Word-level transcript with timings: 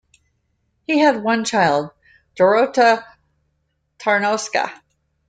He 0.87 0.97
had 0.97 1.21
one 1.23 1.45
child, 1.45 1.91
Dorota 2.35 3.05
Tarnowska. 3.99 4.71